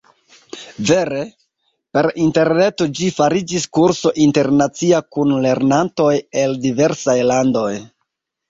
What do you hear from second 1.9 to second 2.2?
per